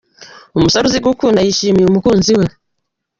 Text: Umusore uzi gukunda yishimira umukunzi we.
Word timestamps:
Umusore 0.57 0.83
uzi 0.85 0.99
gukunda 1.07 1.45
yishimira 1.45 1.87
umukunzi 1.89 2.31
we. 2.39 2.45